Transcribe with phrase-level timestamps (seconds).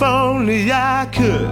[0.00, 1.44] If only I could.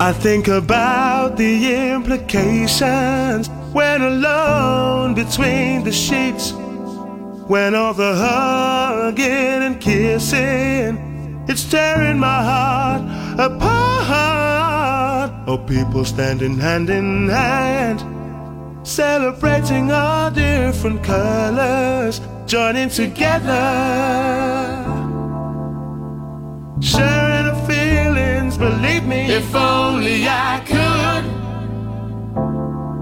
[0.00, 6.52] I think about the implications when alone between the sheets.
[7.48, 9.26] When all the hugging
[9.66, 13.02] and kissing, it's tearing my heart
[13.40, 13.83] apart.
[15.46, 18.00] Oh, people standing hand in hand,
[18.82, 23.52] celebrating our different colors, joining together,
[26.80, 28.56] sharing the feelings.
[28.56, 31.24] Believe me, if only I could,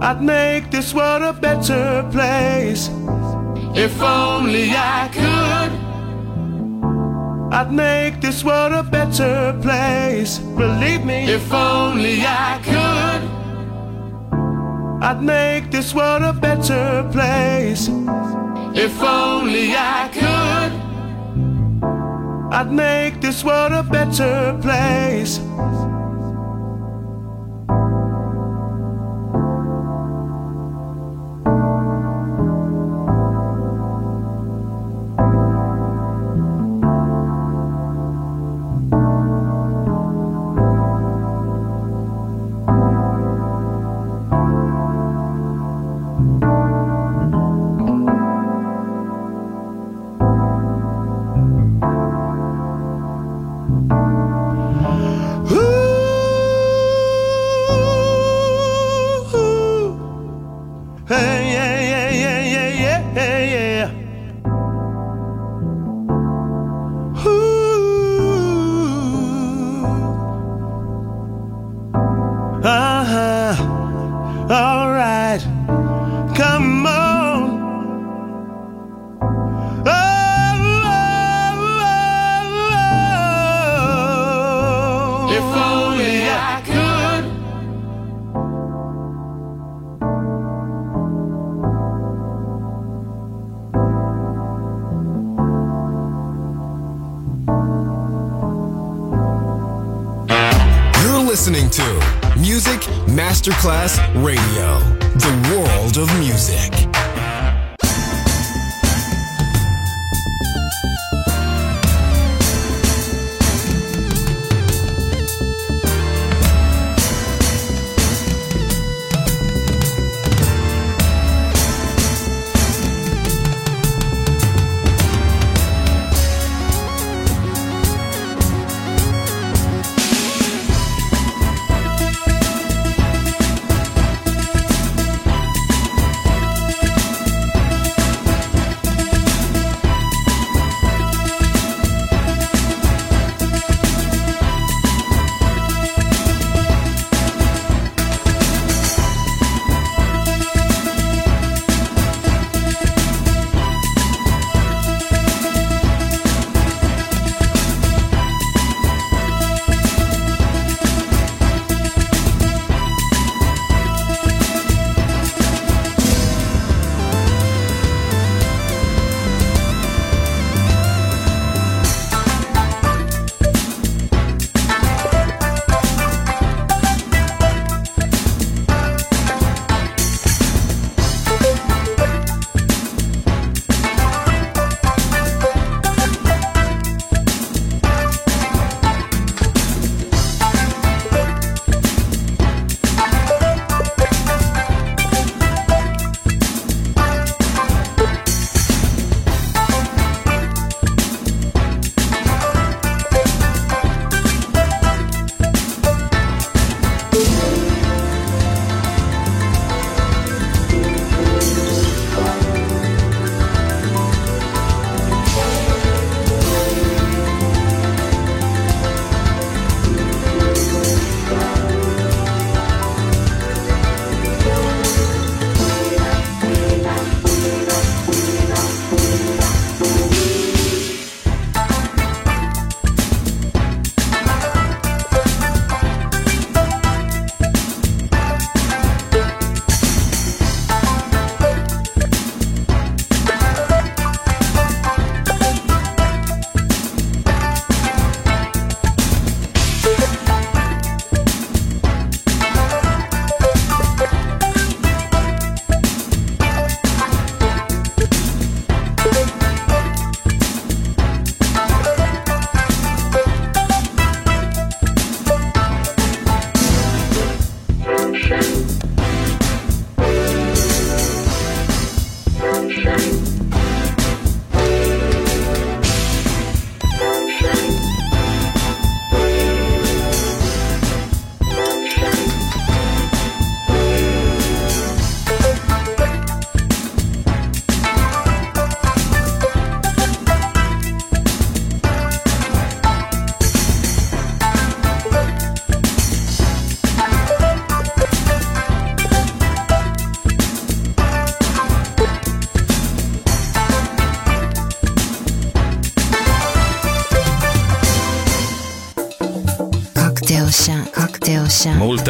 [0.03, 2.91] I'd make this world a better place.
[3.77, 5.82] If only I could,
[7.55, 10.39] I'd make this world a better place.
[10.39, 13.23] Believe me, if only I could,
[15.05, 17.89] I'd make this world a better place.
[18.75, 20.73] If only I could,
[22.55, 25.39] I'd make this world a better place.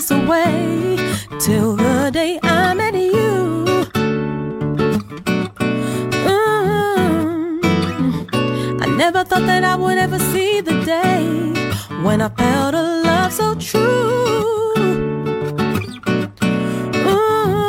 [0.00, 0.96] this away
[1.38, 3.64] till the day I met you.
[6.24, 7.60] Mm-hmm.
[8.82, 11.26] I never thought that I would ever see the day
[12.02, 14.74] when I felt a love so true.
[17.04, 17.60] Mm.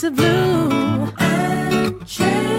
[0.00, 2.55] to blue and change.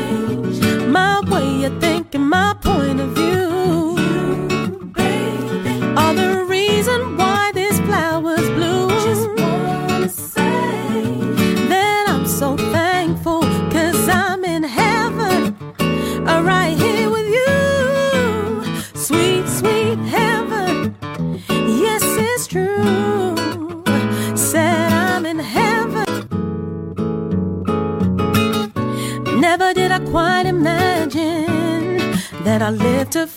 [32.68, 33.28] I live to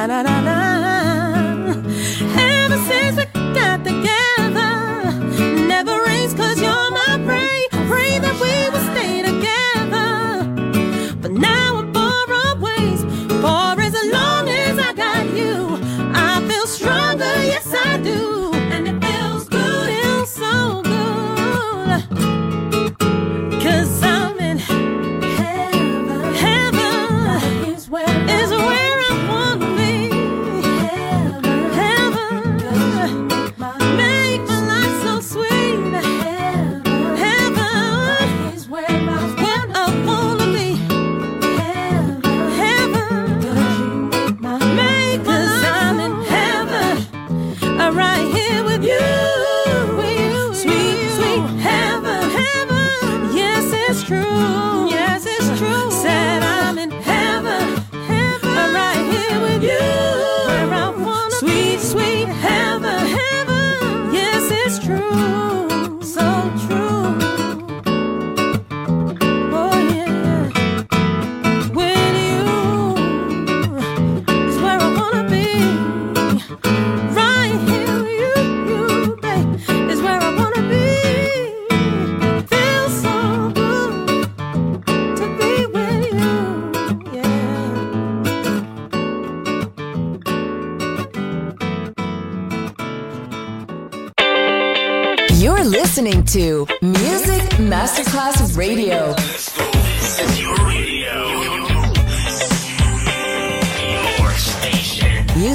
[0.00, 0.39] na na na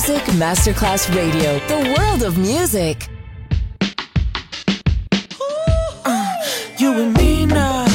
[0.07, 3.07] Music Masterclass Radio, the world of music.
[6.05, 6.31] Uh,
[6.77, 7.87] you and me now.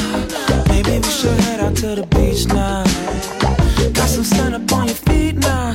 [0.67, 2.83] Maybe we should head out to the beach now.
[3.93, 5.73] Got some sun up on your feet now.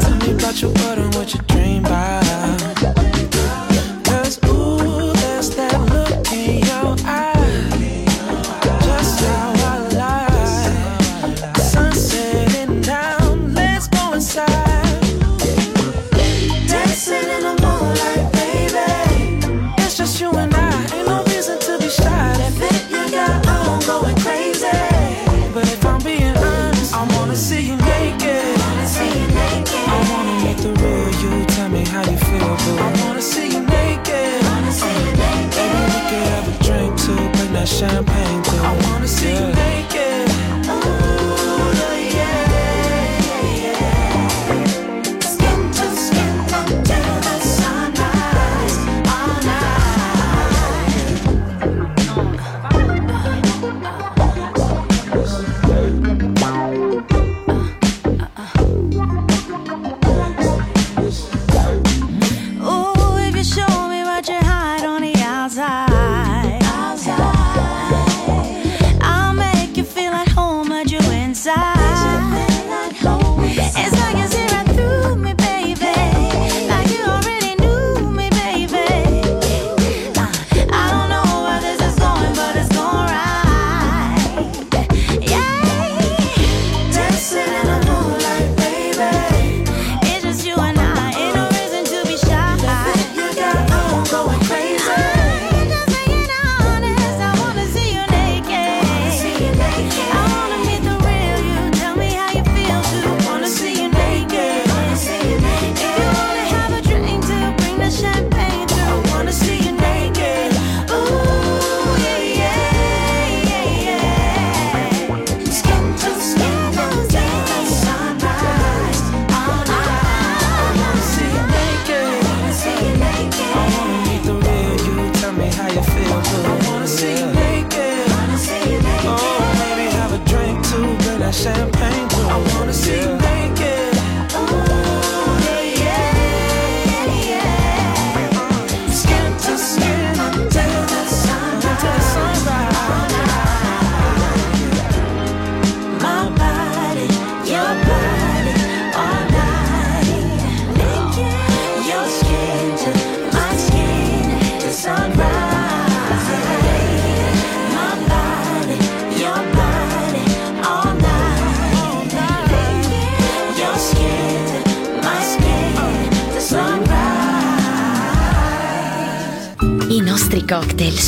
[0.00, 1.01] Tell me about your butter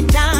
[0.00, 0.39] it down.